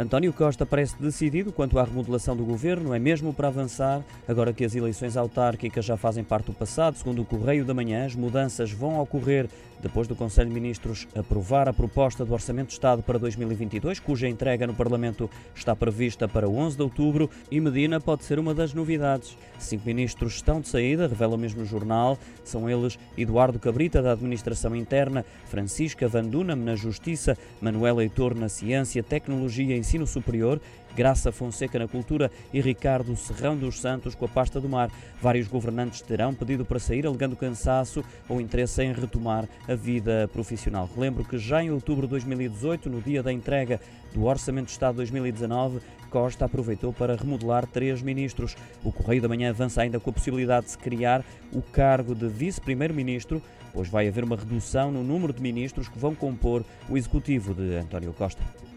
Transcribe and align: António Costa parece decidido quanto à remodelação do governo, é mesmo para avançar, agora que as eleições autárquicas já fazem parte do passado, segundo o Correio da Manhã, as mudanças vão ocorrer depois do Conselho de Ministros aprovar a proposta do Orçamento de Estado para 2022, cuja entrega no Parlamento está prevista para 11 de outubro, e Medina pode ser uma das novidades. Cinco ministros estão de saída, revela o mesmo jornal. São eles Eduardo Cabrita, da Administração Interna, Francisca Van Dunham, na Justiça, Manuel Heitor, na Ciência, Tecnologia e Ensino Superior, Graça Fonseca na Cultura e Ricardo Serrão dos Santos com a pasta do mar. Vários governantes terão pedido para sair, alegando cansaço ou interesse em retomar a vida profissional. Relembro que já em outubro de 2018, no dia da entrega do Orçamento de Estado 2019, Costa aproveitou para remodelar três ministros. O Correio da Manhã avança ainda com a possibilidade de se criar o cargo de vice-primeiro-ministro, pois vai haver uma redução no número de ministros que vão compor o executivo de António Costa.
António 0.00 0.32
Costa 0.32 0.64
parece 0.64 0.96
decidido 0.98 1.52
quanto 1.52 1.78
à 1.78 1.84
remodelação 1.84 2.34
do 2.34 2.42
governo, 2.42 2.94
é 2.94 2.98
mesmo 2.98 3.34
para 3.34 3.48
avançar, 3.48 4.02
agora 4.26 4.50
que 4.50 4.64
as 4.64 4.74
eleições 4.74 5.14
autárquicas 5.14 5.84
já 5.84 5.94
fazem 5.94 6.24
parte 6.24 6.46
do 6.46 6.54
passado, 6.54 6.96
segundo 6.96 7.20
o 7.20 7.24
Correio 7.26 7.66
da 7.66 7.74
Manhã, 7.74 8.06
as 8.06 8.14
mudanças 8.14 8.72
vão 8.72 8.98
ocorrer 8.98 9.46
depois 9.82 10.06
do 10.06 10.14
Conselho 10.14 10.48
de 10.48 10.54
Ministros 10.54 11.08
aprovar 11.14 11.68
a 11.68 11.72
proposta 11.72 12.24
do 12.24 12.32
Orçamento 12.32 12.68
de 12.68 12.74
Estado 12.74 13.02
para 13.02 13.18
2022, 13.18 13.98
cuja 13.98 14.28
entrega 14.28 14.66
no 14.66 14.74
Parlamento 14.74 15.28
está 15.54 15.74
prevista 15.74 16.28
para 16.28 16.48
11 16.48 16.76
de 16.76 16.82
outubro, 16.82 17.30
e 17.50 17.60
Medina 17.60 18.00
pode 18.00 18.24
ser 18.24 18.38
uma 18.38 18.54
das 18.54 18.74
novidades. 18.74 19.36
Cinco 19.58 19.86
ministros 19.86 20.34
estão 20.34 20.60
de 20.60 20.68
saída, 20.68 21.08
revela 21.08 21.34
o 21.34 21.38
mesmo 21.38 21.64
jornal. 21.64 22.18
São 22.44 22.68
eles 22.68 22.98
Eduardo 23.16 23.58
Cabrita, 23.58 24.02
da 24.02 24.12
Administração 24.12 24.74
Interna, 24.76 25.24
Francisca 25.46 26.08
Van 26.08 26.24
Dunham, 26.24 26.56
na 26.56 26.74
Justiça, 26.74 27.36
Manuel 27.60 28.00
Heitor, 28.00 28.34
na 28.34 28.48
Ciência, 28.48 29.02
Tecnologia 29.02 29.76
e 29.76 29.84
Ensino 29.90 30.06
Superior, 30.06 30.60
Graça 30.94 31.32
Fonseca 31.32 31.76
na 31.76 31.88
Cultura 31.88 32.30
e 32.52 32.60
Ricardo 32.60 33.16
Serrão 33.16 33.56
dos 33.56 33.80
Santos 33.80 34.14
com 34.14 34.24
a 34.24 34.28
pasta 34.28 34.60
do 34.60 34.68
mar. 34.68 34.88
Vários 35.20 35.48
governantes 35.48 36.00
terão 36.00 36.32
pedido 36.32 36.64
para 36.64 36.78
sair, 36.78 37.04
alegando 37.04 37.34
cansaço 37.34 38.04
ou 38.28 38.40
interesse 38.40 38.84
em 38.84 38.92
retomar 38.92 39.48
a 39.68 39.74
vida 39.74 40.30
profissional. 40.32 40.88
Relembro 40.94 41.24
que 41.24 41.36
já 41.38 41.60
em 41.60 41.72
outubro 41.72 42.06
de 42.06 42.10
2018, 42.10 42.88
no 42.88 43.02
dia 43.02 43.20
da 43.20 43.32
entrega 43.32 43.80
do 44.14 44.26
Orçamento 44.26 44.66
de 44.66 44.72
Estado 44.72 44.96
2019, 44.96 45.80
Costa 46.08 46.44
aproveitou 46.44 46.92
para 46.92 47.16
remodelar 47.16 47.66
três 47.66 48.00
ministros. 48.00 48.56
O 48.84 48.92
Correio 48.92 49.22
da 49.22 49.28
Manhã 49.28 49.50
avança 49.50 49.82
ainda 49.82 49.98
com 49.98 50.10
a 50.10 50.12
possibilidade 50.12 50.66
de 50.66 50.72
se 50.72 50.78
criar 50.78 51.24
o 51.52 51.60
cargo 51.60 52.14
de 52.14 52.28
vice-primeiro-ministro, 52.28 53.42
pois 53.72 53.88
vai 53.88 54.06
haver 54.06 54.22
uma 54.22 54.36
redução 54.36 54.92
no 54.92 55.02
número 55.02 55.32
de 55.32 55.42
ministros 55.42 55.88
que 55.88 55.98
vão 55.98 56.14
compor 56.14 56.64
o 56.88 56.96
executivo 56.96 57.52
de 57.54 57.74
António 57.74 58.12
Costa. 58.12 58.69